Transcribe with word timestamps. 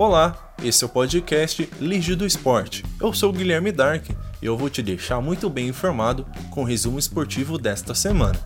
Olá, 0.00 0.54
esse 0.62 0.84
é 0.84 0.86
o 0.86 0.88
podcast 0.88 1.68
Lige 1.80 2.14
do 2.14 2.24
Esporte. 2.24 2.84
Eu 3.00 3.12
sou 3.12 3.30
o 3.30 3.32
Guilherme 3.32 3.72
Dark 3.72 4.08
e 4.40 4.46
eu 4.46 4.56
vou 4.56 4.70
te 4.70 4.80
deixar 4.80 5.20
muito 5.20 5.50
bem 5.50 5.66
informado 5.66 6.24
com 6.52 6.60
o 6.60 6.64
resumo 6.64 7.00
esportivo 7.00 7.58
desta 7.58 7.96
semana. 7.96 8.38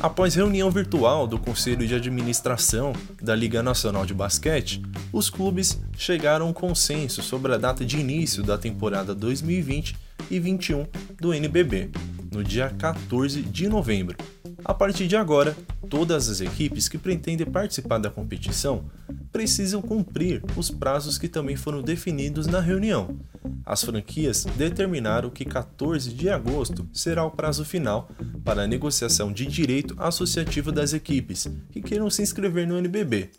Após 0.00 0.36
reunião 0.36 0.70
virtual 0.70 1.26
do 1.26 1.40
Conselho 1.40 1.88
de 1.88 1.94
Administração 1.96 2.92
da 3.20 3.34
Liga 3.34 3.60
Nacional 3.60 4.06
de 4.06 4.14
Basquete, 4.14 4.80
os 5.12 5.28
clubes 5.28 5.80
chegaram 5.96 6.46
a 6.46 6.50
um 6.50 6.52
consenso 6.52 7.20
sobre 7.20 7.52
a 7.52 7.58
data 7.58 7.84
de 7.84 7.98
início 7.98 8.44
da 8.44 8.56
temporada 8.56 9.12
2020 9.12 9.96
e 10.30 10.38
21 10.38 10.86
do 11.20 11.34
NBB, 11.34 11.90
no 12.30 12.44
dia 12.44 12.70
14 12.78 13.42
de 13.42 13.68
novembro. 13.68 14.16
A 14.64 14.72
partir 14.72 15.08
de 15.08 15.16
agora, 15.16 15.56
todas 15.90 16.28
as 16.28 16.40
equipes 16.40 16.88
que 16.88 16.98
pretendem 16.98 17.46
participar 17.46 17.98
da 17.98 18.10
competição 18.10 18.84
precisam 19.32 19.82
cumprir 19.82 20.42
os 20.56 20.70
prazos 20.70 21.18
que 21.18 21.28
também 21.28 21.56
foram 21.56 21.82
definidos 21.82 22.46
na 22.46 22.60
reunião. 22.60 23.18
As 23.64 23.82
franquias 23.82 24.44
determinaram 24.56 25.30
que 25.30 25.44
14 25.44 26.12
de 26.12 26.28
agosto 26.28 26.88
será 26.92 27.24
o 27.24 27.30
prazo 27.30 27.64
final 27.64 28.10
para 28.44 28.62
a 28.62 28.66
negociação 28.66 29.32
de 29.32 29.46
direito 29.46 29.94
associativo 29.98 30.72
das 30.72 30.92
equipes 30.92 31.46
que 31.70 31.82
queiram 31.82 32.10
se 32.10 32.22
inscrever 32.22 32.66
no 32.66 32.78
NBB. 32.78 33.30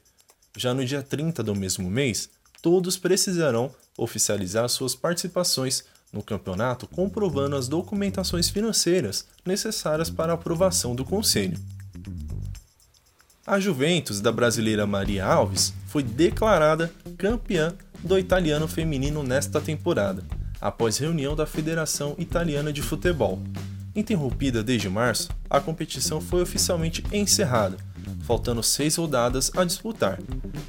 Já 0.58 0.74
no 0.74 0.86
dia 0.86 1.02
30 1.02 1.44
do 1.44 1.56
mesmo 1.56 1.90
mês, 1.90 2.30
todos 2.62 2.98
precisarão 2.98 3.72
oficializar 3.98 4.68
suas 4.70 4.96
participações 4.96 5.84
no 6.12 6.24
campeonato 6.24 6.88
comprovando 6.88 7.56
as 7.56 7.68
documentações 7.68 8.50
financeiras 8.50 9.28
necessárias 9.46 10.10
para 10.10 10.34
a 10.34 10.36
aprovação 10.36 10.96
do 10.96 11.06
Conselho. 11.06 11.60
A 13.50 13.60
Juventus 13.60 14.22
da 14.22 14.32
brasileira 14.32 14.86
Maria 14.86 15.26
Alves 15.26 15.74
foi 15.88 16.04
declarada 16.04 16.92
campeã 17.18 17.74
do 18.04 18.16
italiano 18.20 18.68
feminino 18.68 19.24
nesta 19.24 19.60
temporada, 19.60 20.24
após 20.62 21.00
reunião 21.00 21.36
da 21.36 21.48
Federação 21.48 22.14
Italiana 22.20 22.72
de 22.72 22.84
Futebol. 22.84 23.40
Interrompida 23.96 24.64
desde 24.64 24.88
março, 24.88 25.30
a 25.50 25.60
competição 25.60 26.22
foi 26.22 26.44
oficialmente 26.44 27.04
encerrada, 27.12 27.78
faltando 28.22 28.62
seis 28.62 28.98
rodadas 28.98 29.52
a 29.58 29.64
disputar. 29.64 30.20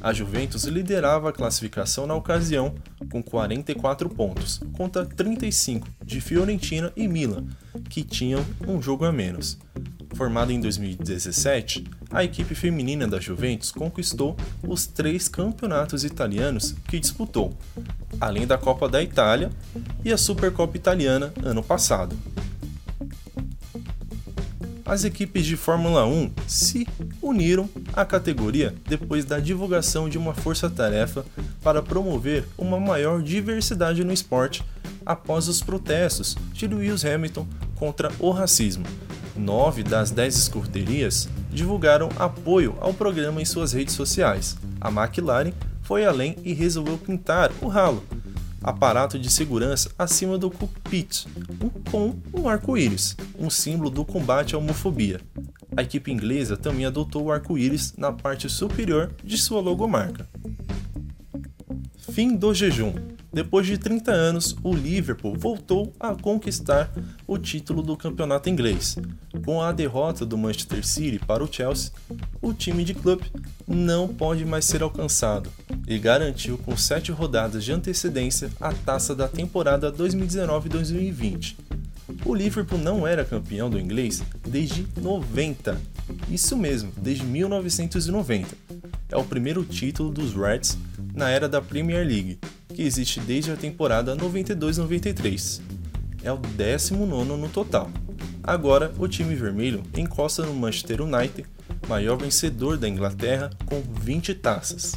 A 0.01 0.15
Juventus 0.15 0.65
liderava 0.65 1.29
a 1.29 1.35
classificação 1.35 2.07
na 2.07 2.15
ocasião, 2.15 2.75
com 3.13 3.23
44 3.23 4.09
pontos, 4.09 4.59
contra 4.73 5.05
35 5.05 5.87
de 6.03 6.19
Fiorentina 6.19 6.91
e 6.97 7.07
Milan, 7.07 7.45
que 7.91 8.03
tinham 8.03 8.43
um 8.67 8.81
jogo 8.81 9.05
a 9.05 9.13
menos. 9.13 9.59
Formada 10.15 10.53
em 10.53 10.61
2017, 10.61 11.85
a 12.11 12.25
equipe 12.25 12.55
feminina 12.55 13.07
da 13.07 13.21
Juventus 13.21 13.71
conquistou 13.71 14.37
os 14.67 14.87
três 14.87 15.29
campeonatos 15.29 16.05
italianos 16.05 16.75
que 16.89 17.01
disputou, 17.01 17.53
além 18.21 18.47
da 18.47 18.59
Copa 18.59 18.89
da 18.89 19.03
Itália 19.03 19.51
e 20.05 20.13
a 20.13 20.19
Supercopa 20.19 20.77
Italiana 20.77 21.33
ano 21.43 21.63
passado 21.63 22.17
as 24.91 25.05
equipes 25.05 25.47
de 25.47 25.57
Fórmula 25.57 26.05
1 26.05 26.33
se 26.49 26.85
uniram 27.23 27.71
à 27.93 28.05
categoria 28.05 28.75
depois 28.89 29.25
da 29.25 29.39
divulgação 29.39 30.09
de 30.09 30.19
uma 30.19 30.35
força-tarefa 30.35 31.25
para 31.63 31.81
promover 31.81 32.45
uma 32.59 32.81
maior 32.81 33.23
diversidade 33.23 34.03
no 34.03 34.13
esporte 34.13 34.65
após 35.07 35.47
os 35.47 35.63
protestos 35.63 36.37
de 36.53 36.67
Lewis 36.67 37.05
Hamilton 37.05 37.47
contra 37.77 38.11
o 38.19 38.33
racismo. 38.33 38.85
Nove 39.41 39.83
das 39.83 40.11
dez 40.11 40.37
escorterias 40.37 41.29
divulgaram 41.51 42.11
apoio 42.19 42.77
ao 42.81 42.93
programa 42.93 43.41
em 43.41 43.45
suas 43.45 43.73
redes 43.73 43.95
sociais. 43.95 44.57
A 44.81 44.91
McLaren 44.91 45.53
foi 45.83 46.05
além 46.05 46.37
e 46.45 46.53
resolveu 46.53 46.99
pintar 46.99 47.51
o 47.61 47.67
ralo 47.67 48.05
aparato 48.63 49.19
de 49.19 49.31
segurança 49.31 49.91
acima 49.99 50.37
do 50.37 50.51
cockpit, 50.51 51.25
com 51.91 52.15
um 52.33 52.49
arco-íris, 52.49 53.17
um 53.39 53.49
símbolo 53.49 53.91
do 53.91 54.05
combate 54.05 54.55
à 54.55 54.59
homofobia. 54.59 55.21
A 55.77 55.83
equipe 55.83 56.13
inglesa 56.13 56.57
também 56.57 56.85
adotou 56.85 57.25
o 57.25 57.33
arco-íris 57.33 57.95
na 57.97 58.13
parte 58.13 58.49
superior 58.49 59.11
de 59.25 59.39
sua 59.39 59.61
logomarca. 59.61 60.29
Fim 62.13 62.37
do 62.37 62.53
jejum. 62.53 62.93
Depois 63.33 63.65
de 63.65 63.79
30 63.79 64.11
anos, 64.11 64.57
o 64.63 64.75
Liverpool 64.75 65.37
voltou 65.37 65.93
a 66.01 66.15
conquistar 66.15 66.91
o 67.29 67.39
título 67.39 67.81
do 67.81 67.97
campeonato 67.97 68.49
inglês. 68.49 68.97
Com 69.45 69.63
a 69.63 69.71
derrota 69.71 70.27
do 70.27 70.37
Manchester 70.37 70.85
City 70.85 71.19
para 71.19 71.45
o 71.45 71.53
Chelsea, 71.53 71.93
o 72.43 72.53
time 72.53 72.83
de 72.83 72.93
clube 72.93 73.31
não 73.69 74.09
pode 74.09 74.45
mais 74.45 74.65
ser 74.65 74.83
alcançado 74.83 75.49
e 75.87 75.97
garantiu 75.97 76.59
com 76.59 76.77
sete 76.77 77.13
rodadas 77.13 77.65
de 77.65 77.73
antecedência 77.73 78.51
a 78.61 78.73
taça 78.73 79.15
da 79.15 79.29
temporada 79.29 79.93
2019-2020. 79.93 81.57
O 82.25 82.35
Liverpool 82.35 82.79
não 82.79 83.07
era 83.07 83.25
campeão 83.25 83.71
do 83.71 83.79
inglês 83.79 84.23
desde 84.47 84.87
90. 85.01 85.81
Isso 86.29 86.57
mesmo, 86.57 86.93
desde 86.97 87.25
1990. 87.25 88.49
É 89.09 89.17
o 89.17 89.25
primeiro 89.25 89.65
título 89.65 90.11
dos 90.11 90.35
Reds 90.35 90.77
na 91.15 91.29
era 91.31 91.49
da 91.49 91.61
Premier 91.61 92.07
League, 92.07 92.39
que 92.81 92.87
existe 92.87 93.21
desde 93.21 93.53
a 93.53 93.57
temporada 93.57 94.17
92-93. 94.17 95.61
É 96.25 96.33
o 96.33 96.39
19 96.39 97.25
no 97.25 97.49
total. 97.51 97.91
Agora, 98.43 98.91
o 98.99 99.07
time 99.07 99.35
vermelho 99.35 99.83
encosta 99.95 100.47
no 100.47 100.55
Manchester 100.55 101.03
United, 101.03 101.47
maior 101.87 102.17
vencedor 102.17 102.79
da 102.79 102.89
Inglaterra, 102.89 103.51
com 103.67 103.83
20 103.83 104.35
taças. 104.37 104.95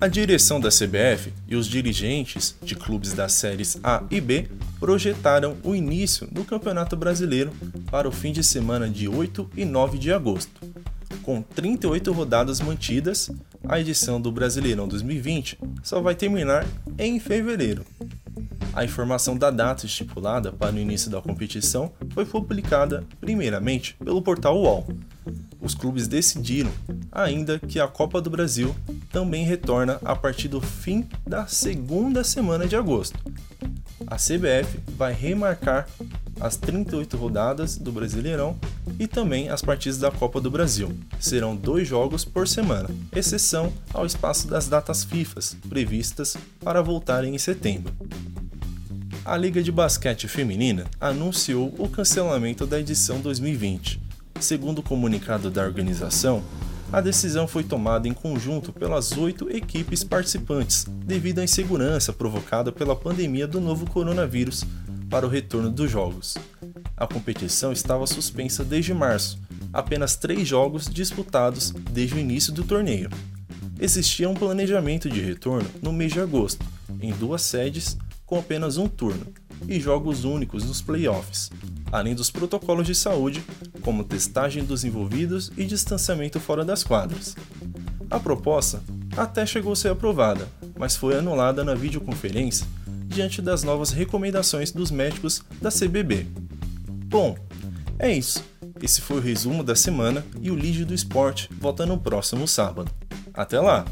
A 0.00 0.06
direção 0.06 0.60
da 0.60 0.68
CBF 0.68 1.32
e 1.48 1.56
os 1.56 1.66
dirigentes 1.66 2.54
de 2.62 2.76
clubes 2.76 3.12
das 3.14 3.32
séries 3.32 3.80
A 3.82 4.04
e 4.08 4.20
B 4.20 4.46
projetaram 4.78 5.56
o 5.64 5.74
início 5.74 6.28
do 6.28 6.44
Campeonato 6.44 6.96
Brasileiro 6.96 7.50
para 7.90 8.08
o 8.08 8.12
fim 8.12 8.30
de 8.30 8.44
semana 8.44 8.88
de 8.88 9.08
8 9.08 9.50
e 9.56 9.64
9 9.64 9.98
de 9.98 10.12
agosto. 10.12 10.60
Com 11.22 11.40
38 11.40 12.12
rodadas 12.12 12.60
mantidas, 12.60 13.30
a 13.68 13.78
edição 13.78 14.20
do 14.20 14.32
Brasileirão 14.32 14.88
2020 14.88 15.56
só 15.82 16.00
vai 16.00 16.16
terminar 16.16 16.66
em 16.98 17.20
fevereiro. 17.20 17.84
A 18.72 18.84
informação 18.84 19.36
da 19.36 19.50
data 19.50 19.86
estipulada 19.86 20.50
para 20.50 20.74
o 20.74 20.78
início 20.78 21.10
da 21.10 21.22
competição 21.22 21.92
foi 22.12 22.24
publicada 22.24 23.04
primeiramente 23.20 23.94
pelo 24.02 24.20
portal 24.20 24.58
UOL. 24.58 24.88
Os 25.60 25.74
clubes 25.76 26.08
decidiram 26.08 26.72
ainda 27.12 27.58
que 27.58 27.78
a 27.78 27.86
Copa 27.86 28.20
do 28.20 28.30
Brasil 28.30 28.74
também 29.12 29.44
retorna 29.44 30.00
a 30.04 30.16
partir 30.16 30.48
do 30.48 30.60
fim 30.60 31.06
da 31.24 31.46
segunda 31.46 32.24
semana 32.24 32.66
de 32.66 32.74
agosto. 32.74 33.16
A 34.12 34.16
CBF 34.16 34.78
vai 34.88 35.14
remarcar 35.14 35.88
as 36.38 36.58
38 36.58 37.16
rodadas 37.16 37.78
do 37.78 37.90
Brasileirão 37.90 38.58
e 38.98 39.06
também 39.06 39.48
as 39.48 39.62
partidas 39.62 39.98
da 39.98 40.10
Copa 40.10 40.38
do 40.38 40.50
Brasil. 40.50 40.94
Serão 41.18 41.56
dois 41.56 41.88
jogos 41.88 42.22
por 42.22 42.46
semana, 42.46 42.90
exceção 43.16 43.72
ao 43.90 44.04
espaço 44.04 44.46
das 44.48 44.68
datas 44.68 45.02
FIFA 45.02 45.40
previstas 45.66 46.36
para 46.62 46.82
voltarem 46.82 47.34
em 47.34 47.38
setembro. 47.38 47.90
A 49.24 49.34
Liga 49.34 49.62
de 49.62 49.72
Basquete 49.72 50.28
Feminina 50.28 50.84
anunciou 51.00 51.74
o 51.78 51.88
cancelamento 51.88 52.66
da 52.66 52.78
edição 52.78 53.18
2020. 53.18 53.98
Segundo 54.38 54.80
o 54.80 54.82
comunicado 54.82 55.50
da 55.50 55.62
organização, 55.62 56.44
a 56.92 57.00
decisão 57.00 57.48
foi 57.48 57.64
tomada 57.64 58.06
em 58.06 58.12
conjunto 58.12 58.70
pelas 58.70 59.12
oito 59.12 59.48
equipes 59.50 60.04
participantes, 60.04 60.84
devido 61.06 61.38
à 61.38 61.44
insegurança 61.44 62.12
provocada 62.12 62.70
pela 62.70 62.94
pandemia 62.94 63.46
do 63.46 63.62
novo 63.62 63.88
coronavírus 63.88 64.62
para 65.08 65.26
o 65.26 65.28
retorno 65.28 65.70
dos 65.70 65.90
jogos. 65.90 66.36
A 66.94 67.06
competição 67.06 67.72
estava 67.72 68.06
suspensa 68.06 68.62
desde 68.62 68.92
março, 68.92 69.40
apenas 69.72 70.16
três 70.16 70.46
jogos 70.46 70.84
disputados 70.84 71.70
desde 71.70 72.16
o 72.16 72.18
início 72.18 72.52
do 72.52 72.62
torneio. 72.62 73.08
Existia 73.80 74.28
um 74.28 74.34
planejamento 74.34 75.08
de 75.08 75.20
retorno 75.20 75.68
no 75.80 75.94
mês 75.94 76.12
de 76.12 76.20
agosto, 76.20 76.64
em 77.00 77.12
duas 77.12 77.40
sedes, 77.40 77.96
com 78.26 78.38
apenas 78.38 78.76
um 78.76 78.86
turno, 78.86 79.26
e 79.66 79.80
jogos 79.80 80.24
únicos 80.24 80.64
nos 80.64 80.82
playoffs, 80.82 81.50
além 81.92 82.14
dos 82.14 82.30
protocolos 82.30 82.86
de 82.86 82.94
saúde, 82.94 83.44
como 83.82 84.02
testagem 84.02 84.64
dos 84.64 84.82
envolvidos 84.82 85.52
e 85.56 85.64
distanciamento 85.64 86.40
fora 86.40 86.64
das 86.64 86.82
quadras. 86.82 87.36
A 88.10 88.18
proposta 88.18 88.82
até 89.16 89.44
chegou 89.44 89.74
a 89.74 89.76
ser 89.76 89.90
aprovada, 89.90 90.48
mas 90.76 90.96
foi 90.96 91.16
anulada 91.16 91.62
na 91.62 91.74
videoconferência 91.74 92.66
diante 93.06 93.42
das 93.42 93.62
novas 93.62 93.90
recomendações 93.90 94.72
dos 94.72 94.90
médicos 94.90 95.42
da 95.60 95.70
CBB. 95.70 96.26
Bom, 97.06 97.36
é 97.98 98.10
isso. 98.10 98.42
Esse 98.80 99.00
foi 99.02 99.18
o 99.18 99.20
resumo 99.20 99.62
da 99.62 99.76
semana 99.76 100.24
e 100.40 100.50
o 100.50 100.56
Lídio 100.56 100.86
do 100.86 100.94
Esporte 100.94 101.48
volta 101.60 101.84
no 101.84 101.98
próximo 101.98 102.48
sábado. 102.48 102.90
Até 103.34 103.60
lá! 103.60 103.84